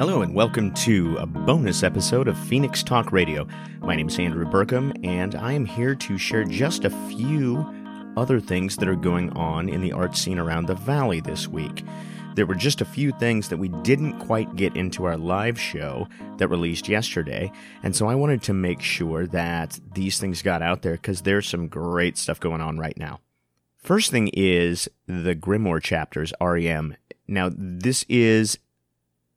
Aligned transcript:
Hello, 0.00 0.22
and 0.22 0.34
welcome 0.34 0.72
to 0.72 1.18
a 1.18 1.26
bonus 1.26 1.82
episode 1.82 2.26
of 2.26 2.38
Phoenix 2.38 2.82
Talk 2.82 3.12
Radio. 3.12 3.46
My 3.80 3.94
name 3.94 4.08
is 4.08 4.18
Andrew 4.18 4.46
Burkham, 4.46 4.94
and 5.04 5.34
I 5.34 5.52
am 5.52 5.66
here 5.66 5.94
to 5.94 6.16
share 6.16 6.44
just 6.44 6.86
a 6.86 7.08
few 7.10 7.66
other 8.16 8.40
things 8.40 8.78
that 8.78 8.88
are 8.88 8.96
going 8.96 9.28
on 9.36 9.68
in 9.68 9.82
the 9.82 9.92
art 9.92 10.16
scene 10.16 10.38
around 10.38 10.64
the 10.68 10.74
valley 10.74 11.20
this 11.20 11.48
week. 11.48 11.84
There 12.34 12.46
were 12.46 12.54
just 12.54 12.80
a 12.80 12.86
few 12.86 13.12
things 13.12 13.50
that 13.50 13.58
we 13.58 13.68
didn't 13.68 14.20
quite 14.20 14.56
get 14.56 14.74
into 14.74 15.04
our 15.04 15.18
live 15.18 15.60
show 15.60 16.08
that 16.38 16.48
released 16.48 16.88
yesterday, 16.88 17.52
and 17.82 17.94
so 17.94 18.06
I 18.08 18.14
wanted 18.14 18.42
to 18.44 18.54
make 18.54 18.80
sure 18.80 19.26
that 19.26 19.78
these 19.92 20.18
things 20.18 20.40
got 20.40 20.62
out 20.62 20.80
there 20.80 20.94
because 20.94 21.20
there's 21.20 21.46
some 21.46 21.68
great 21.68 22.16
stuff 22.16 22.40
going 22.40 22.62
on 22.62 22.78
right 22.78 22.96
now. 22.96 23.20
First 23.76 24.10
thing 24.10 24.30
is 24.32 24.88
the 25.06 25.36
Grimoire 25.36 25.82
chapters, 25.82 26.32
REM. 26.40 26.96
Now, 27.28 27.50
this 27.54 28.06
is 28.08 28.56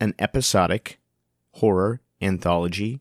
an 0.00 0.14
episodic 0.18 0.98
horror 1.52 2.00
anthology 2.20 3.00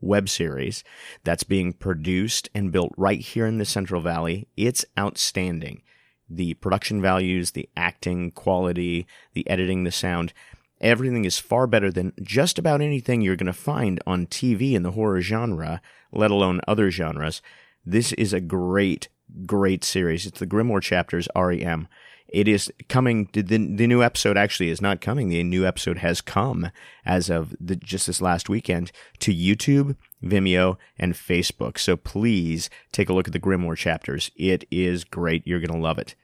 web 0.00 0.28
series 0.28 0.84
that's 1.24 1.44
being 1.44 1.72
produced 1.72 2.48
and 2.54 2.72
built 2.72 2.92
right 2.96 3.20
here 3.20 3.46
in 3.46 3.58
the 3.58 3.64
Central 3.64 4.00
Valley. 4.00 4.46
It's 4.56 4.84
outstanding. 4.98 5.82
The 6.28 6.54
production 6.54 7.00
values, 7.02 7.52
the 7.52 7.68
acting 7.76 8.30
quality, 8.30 9.06
the 9.32 9.48
editing, 9.48 9.84
the 9.84 9.90
sound, 9.90 10.32
everything 10.80 11.24
is 11.24 11.38
far 11.38 11.66
better 11.66 11.90
than 11.90 12.12
just 12.22 12.58
about 12.58 12.80
anything 12.80 13.20
you're 13.20 13.36
going 13.36 13.46
to 13.46 13.52
find 13.52 14.00
on 14.06 14.26
TV 14.26 14.72
in 14.72 14.82
the 14.82 14.92
horror 14.92 15.20
genre, 15.20 15.80
let 16.12 16.30
alone 16.30 16.60
other 16.66 16.90
genres. 16.90 17.42
This 17.84 18.12
is 18.12 18.32
a 18.32 18.40
great, 18.40 19.08
great 19.46 19.84
series. 19.84 20.26
It's 20.26 20.40
the 20.40 20.46
Grimoire 20.46 20.82
Chapters 20.82 21.28
REM. 21.34 21.88
It 22.34 22.48
is 22.48 22.72
coming. 22.88 23.28
The, 23.32 23.42
the 23.42 23.86
new 23.86 24.02
episode 24.02 24.36
actually 24.36 24.68
is 24.68 24.82
not 24.82 25.00
coming. 25.00 25.28
The 25.28 25.44
new 25.44 25.64
episode 25.64 25.98
has 25.98 26.20
come 26.20 26.72
as 27.06 27.30
of 27.30 27.54
the, 27.60 27.76
just 27.76 28.08
this 28.08 28.20
last 28.20 28.48
weekend 28.48 28.90
to 29.20 29.32
YouTube, 29.32 29.94
Vimeo, 30.20 30.76
and 30.98 31.14
Facebook. 31.14 31.78
So 31.78 31.96
please 31.96 32.68
take 32.90 33.08
a 33.08 33.12
look 33.12 33.28
at 33.28 33.32
the 33.32 33.38
Grimoire 33.38 33.76
chapters. 33.76 34.32
It 34.34 34.64
is 34.68 35.04
great. 35.04 35.46
You're 35.46 35.60
going 35.60 35.78
to 35.78 35.78
love 35.78 35.98
it. 35.98 36.16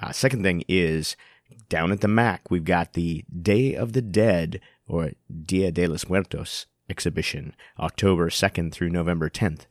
Uh, 0.00 0.12
second 0.12 0.44
thing 0.44 0.62
is 0.68 1.16
down 1.68 1.90
at 1.90 2.00
the 2.00 2.06
MAC, 2.06 2.48
we've 2.48 2.64
got 2.64 2.92
the 2.92 3.24
Day 3.42 3.74
of 3.74 3.92
the 3.92 4.02
Dead 4.02 4.60
or 4.86 5.10
Dia 5.44 5.72
de 5.72 5.88
los 5.88 6.08
Muertos 6.08 6.66
exhibition, 6.88 7.56
October 7.76 8.30
2nd 8.30 8.70
through 8.70 8.90
November 8.90 9.28
10th. 9.28 9.62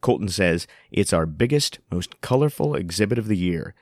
Colton 0.00 0.28
says 0.28 0.66
it's 0.90 1.12
our 1.12 1.24
biggest, 1.24 1.78
most 1.90 2.20
colorful 2.20 2.74
exhibit 2.74 3.16
of 3.16 3.28
the 3.28 3.36
year. 3.36 3.74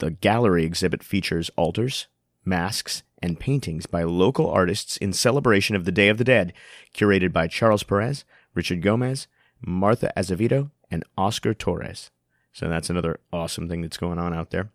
The 0.00 0.10
gallery 0.10 0.64
exhibit 0.64 1.02
features 1.02 1.50
altars, 1.56 2.06
masks, 2.42 3.02
and 3.22 3.38
paintings 3.38 3.84
by 3.84 4.02
local 4.02 4.48
artists 4.48 4.96
in 4.96 5.12
celebration 5.12 5.76
of 5.76 5.84
the 5.84 5.92
Day 5.92 6.08
of 6.08 6.16
the 6.16 6.24
Dead, 6.24 6.54
curated 6.94 7.34
by 7.34 7.46
Charles 7.46 7.82
Perez, 7.82 8.24
Richard 8.54 8.80
Gomez, 8.80 9.26
Martha 9.60 10.10
Azevedo, 10.16 10.70
and 10.90 11.04
Oscar 11.18 11.52
Torres. 11.52 12.10
So 12.50 12.66
that's 12.66 12.88
another 12.88 13.20
awesome 13.30 13.68
thing 13.68 13.82
that's 13.82 13.98
going 13.98 14.18
on 14.18 14.32
out 14.32 14.50
there. 14.50 14.70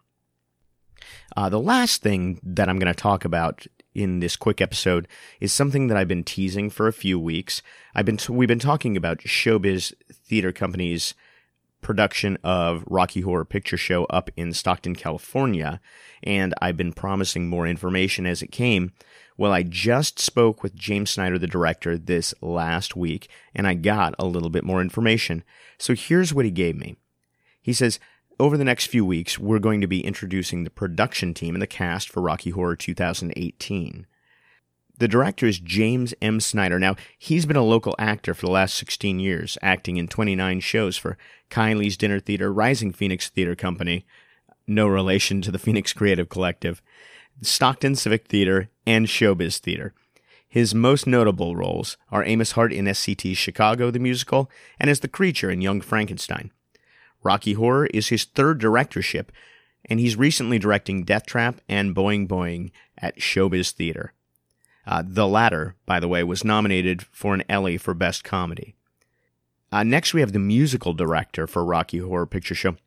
Uh, 1.36 1.50
the 1.50 1.60
last 1.60 2.04
thing 2.04 2.40
that 2.44 2.70
I'm 2.70 2.78
going 2.78 2.94
to 2.94 3.00
talk 3.00 3.26
about 3.26 3.66
in 3.96 4.20
this 4.20 4.36
quick 4.36 4.62
episode 4.62 5.08
is 5.40 5.52
something 5.52 5.88
that 5.88 5.98
I've 5.98 6.08
been 6.08 6.24
teasing 6.24 6.70
for 6.70 6.88
a 6.88 6.94
few 6.94 7.20
weeks. 7.20 7.64
I've 7.96 8.06
been 8.06 8.18
t- 8.18 8.32
we've 8.32 8.48
been 8.48 8.60
talking 8.60 8.96
about 8.96 9.22
Showbiz 9.22 9.92
Theater 10.12 10.52
Company's 10.52 11.16
production 11.86 12.36
of 12.44 12.84
Rocky 12.88 13.22
Horror 13.22 13.46
Picture 13.46 13.78
Show 13.78 14.06
up 14.06 14.32
in 14.36 14.54
Stockton, 14.54 14.96
California, 14.96 15.80
and 16.24 16.52
I've 16.60 16.76
been 16.76 16.92
promising 16.92 17.48
more 17.48 17.68
information 17.68 18.26
as 18.26 18.42
it 18.42 18.52
came. 18.52 18.92
Well, 19.38 19.52
I 19.52 19.62
just 19.62 20.18
spoke 20.18 20.64
with 20.64 20.74
James 20.74 21.12
Snyder, 21.12 21.38
the 21.38 21.46
director, 21.46 21.96
this 21.96 22.34
last 22.42 22.96
week, 22.96 23.30
and 23.54 23.68
I 23.68 23.76
got 23.76 24.16
a 24.18 24.26
little 24.26 24.50
bit 24.50 24.64
more 24.64 24.82
information. 24.82 25.44
So 25.78 25.94
here's 25.94 26.34
what 26.34 26.46
he 26.46 26.50
gave 26.50 26.76
me. 26.76 26.96
He 27.62 27.72
says, 27.72 28.00
over 28.40 28.58
the 28.58 28.66
next 28.66 28.88
few 28.88 29.06
weeks, 29.06 29.38
we're 29.38 29.60
going 29.60 29.82
to 29.82 29.88
be 29.88 30.04
introducing 30.04 30.64
the 30.64 30.72
production 30.72 31.36
team 31.36 31.54
and 31.54 31.62
the 31.62 31.68
cast 31.68 32.10
for 32.10 32.20
Rocky 32.20 32.50
Horror 32.50 32.76
2018. 32.76 34.08
The 34.98 35.08
director 35.10 35.46
is 35.46 35.60
James 35.60 36.14
M. 36.22 36.40
Snyder. 36.40 36.80
Now, 36.80 36.96
he's 37.18 37.46
been 37.46 37.58
a 37.58 37.64
local 37.64 37.96
actor 38.00 38.34
for 38.34 38.46
the 38.46 38.52
last 38.52 38.76
16 38.76 39.20
years, 39.20 39.58
acting 39.62 39.98
in 39.98 40.08
29 40.08 40.62
shows 40.62 40.96
for 40.96 41.18
Kylie's 41.50 41.98
Dinner 41.98 42.22
Theater, 42.22 42.54
Rising 42.54 42.94
Phoenix 42.94 43.28
Theater 43.28 43.56
Company, 43.56 44.06
no 44.66 44.88
relation 44.88 45.42
to 45.42 45.52
the 45.52 45.60
Phoenix 45.66 45.92
Creative 45.92 46.30
Collective, 46.30 46.82
Stockton 47.42 47.96
Civic 47.96 48.28
Theater, 48.28 48.70
and 48.88 49.08
Showbiz 49.08 49.60
Theater. 49.60 49.94
His 50.48 50.74
most 50.74 51.06
notable 51.06 51.58
roles 51.58 51.98
are 52.10 52.24
Amos 52.24 52.54
Hart 52.54 52.72
in 52.72 52.86
SCT's 52.86 53.38
Chicago 53.38 53.92
the 53.92 54.00
Musical 54.00 54.50
and 54.80 54.90
as 54.90 55.02
the 55.02 55.10
creature 55.10 55.52
in 55.52 55.60
Young 55.60 55.82
Frankenstein. 55.82 56.52
Rocky 57.22 57.54
Horror 57.54 57.88
is 57.88 58.08
his 58.08 58.24
third 58.24 58.60
directorship, 58.60 59.34
and 59.90 60.00
he's 60.00 60.16
recently 60.16 60.58
directing 60.58 61.06
Deathtrap 61.06 61.58
and 61.68 61.94
Boeing 61.94 62.26
Boeing 62.26 62.72
at 62.98 63.18
Showbiz 63.18 63.72
Theater. 63.72 64.14
Uh, 64.88 65.04
the 65.06 65.28
latter, 65.28 65.76
by 65.86 66.00
the 66.00 66.08
way, 66.08 66.24
was 66.24 66.44
nominated 66.44 67.04
for 67.12 67.34
an 67.34 67.44
Elly 67.50 67.78
for 67.78 67.94
Best 67.94 68.24
Comedy. 68.24 68.76
Uh, 69.72 69.84
next, 69.84 70.14
we 70.14 70.22
have 70.22 70.32
the 70.32 70.40
musical 70.40 70.94
director 70.94 71.48
for 71.48 71.66
Rocky 71.66 71.98
Horror 71.98 72.28
Picture 72.28 72.56
Show. 72.56 72.78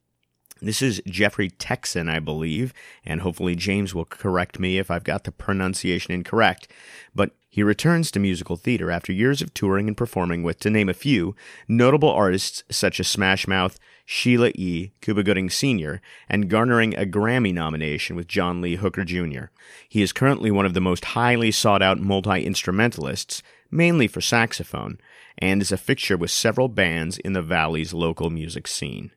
This 0.60 0.82
is 0.82 1.00
Jeffrey 1.06 1.50
Texan, 1.50 2.08
I 2.08 2.18
believe, 2.18 2.74
and 3.04 3.20
hopefully 3.20 3.54
James 3.54 3.94
will 3.94 4.04
correct 4.04 4.58
me 4.58 4.78
if 4.78 4.90
I've 4.90 5.04
got 5.04 5.22
the 5.22 5.30
pronunciation 5.30 6.12
incorrect. 6.12 6.66
But 7.14 7.30
he 7.48 7.62
returns 7.62 8.10
to 8.10 8.20
musical 8.20 8.56
theater 8.56 8.90
after 8.90 9.12
years 9.12 9.40
of 9.40 9.54
touring 9.54 9.86
and 9.86 9.96
performing 9.96 10.42
with, 10.42 10.58
to 10.60 10.70
name 10.70 10.88
a 10.88 10.94
few, 10.94 11.36
notable 11.68 12.10
artists 12.10 12.64
such 12.70 12.98
as 12.98 13.06
Smash 13.06 13.46
Mouth, 13.46 13.78
Sheila 14.04 14.50
E., 14.56 14.90
Cuba 15.00 15.22
Gooding 15.22 15.48
Sr., 15.48 16.00
and 16.28 16.50
garnering 16.50 16.94
a 16.94 17.06
Grammy 17.06 17.54
nomination 17.54 18.16
with 18.16 18.26
John 18.26 18.60
Lee 18.60 18.76
Hooker 18.76 19.04
Jr. 19.04 19.46
He 19.88 20.02
is 20.02 20.12
currently 20.12 20.50
one 20.50 20.66
of 20.66 20.74
the 20.74 20.80
most 20.80 21.04
highly 21.04 21.52
sought 21.52 21.82
out 21.82 22.00
multi 22.00 22.44
instrumentalists, 22.44 23.44
mainly 23.70 24.08
for 24.08 24.20
saxophone, 24.20 24.98
and 25.38 25.62
is 25.62 25.70
a 25.70 25.76
fixture 25.76 26.16
with 26.16 26.32
several 26.32 26.68
bands 26.68 27.16
in 27.18 27.32
the 27.32 27.42
Valley's 27.42 27.94
local 27.94 28.28
music 28.28 28.66
scene. 28.66 29.12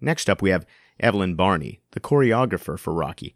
Next 0.00 0.28
up, 0.28 0.42
we 0.42 0.50
have 0.50 0.66
Evelyn 1.00 1.34
Barney, 1.34 1.80
the 1.92 2.00
choreographer 2.00 2.78
for 2.78 2.92
Rocky. 2.92 3.34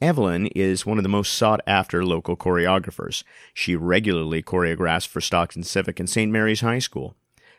Evelyn 0.00 0.48
is 0.48 0.84
one 0.84 0.98
of 0.98 1.04
the 1.04 1.08
most 1.08 1.32
sought 1.32 1.60
after 1.66 2.04
local 2.04 2.36
choreographers. 2.36 3.22
She 3.54 3.76
regularly 3.76 4.42
choreographs 4.42 5.06
for 5.06 5.20
Stockton 5.20 5.62
Civic 5.62 6.00
and 6.00 6.10
St. 6.10 6.30
Mary's 6.30 6.60
High 6.60 6.80
School. 6.80 7.14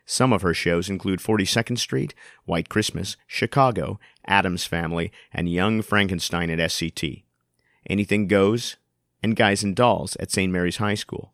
Some 0.06 0.34
of 0.34 0.42
her 0.42 0.54
shows 0.54 0.90
include 0.90 1.20
42nd 1.20 1.78
Street, 1.78 2.14
White 2.44 2.68
Christmas, 2.68 3.16
Chicago, 3.28 4.00
Addams 4.26 4.66
Family, 4.66 5.12
and 5.32 5.50
Young 5.50 5.82
Frankenstein 5.82 6.50
at 6.50 6.60
SCT. 6.60 7.24
Anything 7.90 8.28
Goes, 8.28 8.76
and 9.22 9.38
Guys 9.38 9.64
and 9.64 9.76
Dolls 9.76 10.18
at 10.18 10.32
St. 10.32 10.52
Mary's 10.52 10.78
High 10.78 10.96
School. 10.96 11.32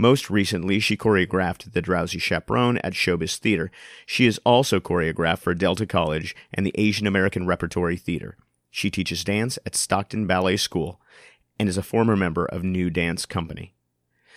Most 0.00 0.30
recently, 0.30 0.78
she 0.78 0.96
choreographed 0.96 1.72
The 1.72 1.82
Drowsy 1.82 2.20
Chaperone 2.20 2.78
at 2.78 2.92
Showbiz 2.92 3.36
Theater. 3.36 3.68
She 4.06 4.26
is 4.26 4.40
also 4.44 4.78
choreographed 4.78 5.40
for 5.40 5.54
Delta 5.54 5.86
College 5.86 6.36
and 6.54 6.64
the 6.64 6.74
Asian 6.76 7.08
American 7.08 7.48
Repertory 7.48 7.96
Theater. 7.96 8.36
She 8.70 8.90
teaches 8.92 9.24
dance 9.24 9.58
at 9.66 9.74
Stockton 9.74 10.28
Ballet 10.28 10.56
School 10.56 11.00
and 11.58 11.68
is 11.68 11.76
a 11.76 11.82
former 11.82 12.14
member 12.14 12.46
of 12.46 12.62
New 12.62 12.90
Dance 12.90 13.26
Company. 13.26 13.74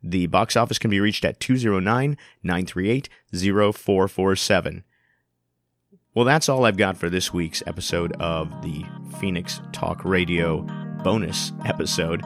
The 0.03 0.27
box 0.29 0.57
office 0.57 0.79
can 0.79 0.91
be 0.91 1.01
reached 1.01 1.25
at 1.25 1.41
209 1.41 2.17
938 2.43 3.09
0447. 3.33 4.85
Well, 6.13 6.25
that's 6.25 6.49
all 6.49 6.65
I've 6.65 6.77
got 6.77 6.97
for 6.97 7.09
this 7.09 7.33
week's 7.33 7.63
episode 7.67 8.13
of 8.15 8.51
the 8.63 8.85
Phoenix 9.21 9.61
Talk 9.73 10.05
Radio 10.05 10.63
bonus 11.05 11.53
episode. 11.65 12.25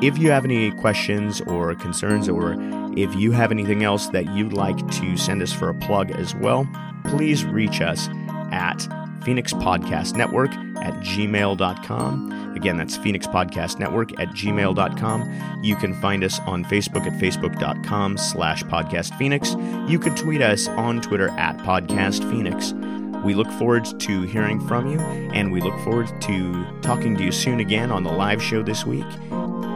If 0.00 0.16
you 0.16 0.30
have 0.30 0.44
any 0.44 0.70
questions 0.70 1.40
or 1.42 1.74
concerns, 1.74 2.28
or 2.28 2.54
if 2.96 3.14
you 3.16 3.32
have 3.32 3.50
anything 3.50 3.82
else 3.82 4.08
that 4.08 4.32
you'd 4.32 4.52
like 4.52 4.76
to 4.92 5.16
send 5.16 5.42
us 5.42 5.52
for 5.52 5.68
a 5.68 5.74
plug 5.74 6.10
as 6.12 6.34
well, 6.36 6.68
please 7.04 7.44
reach 7.44 7.80
us 7.80 8.08
at 8.52 8.86
Phoenix 9.24 9.52
Podcast 9.52 10.16
Network 10.16 10.52
at 10.52 10.94
gmail.com. 11.00 12.54
Again, 12.56 12.76
that's 12.76 12.96
Phoenix 12.96 13.26
Podcast 13.26 13.78
Network 13.78 14.18
at 14.20 14.28
gmail.com. 14.28 15.60
You 15.62 15.76
can 15.76 15.94
find 16.00 16.22
us 16.24 16.38
on 16.40 16.64
Facebook 16.64 17.06
at 17.06 17.12
facebook.com 17.20 18.16
slash 18.16 18.62
podcast 18.64 19.16
Phoenix. 19.18 19.54
You 19.90 19.98
can 19.98 20.14
tweet 20.14 20.40
us 20.40 20.68
on 20.68 21.00
Twitter 21.00 21.28
at 21.30 21.58
podcast 21.58 22.28
Phoenix. 22.30 22.72
We 23.24 23.34
look 23.34 23.50
forward 23.52 23.84
to 24.00 24.22
hearing 24.22 24.64
from 24.68 24.90
you, 24.90 25.00
and 25.00 25.50
we 25.50 25.60
look 25.60 25.78
forward 25.80 26.08
to 26.22 26.80
talking 26.82 27.16
to 27.16 27.24
you 27.24 27.32
soon 27.32 27.58
again 27.58 27.90
on 27.90 28.04
the 28.04 28.12
live 28.12 28.40
show 28.40 28.62
this 28.62 28.86
week. 28.86 29.06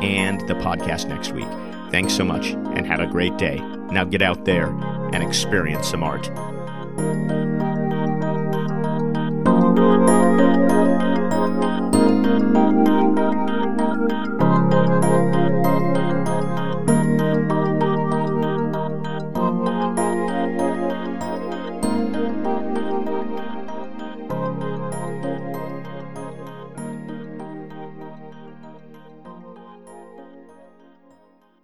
And 0.03 0.41
the 0.49 0.55
podcast 0.55 1.09
next 1.09 1.33
week. 1.33 1.49
Thanks 1.91 2.13
so 2.15 2.25
much 2.25 2.51
and 2.51 2.87
have 2.87 3.01
a 3.01 3.07
great 3.07 3.37
day. 3.39 3.57
Now 3.91 4.05
get 4.05 4.21
out 4.21 4.45
there 4.45 4.69
and 5.13 5.23
experience 5.23 5.89
some 5.89 6.03
art. 6.03 6.31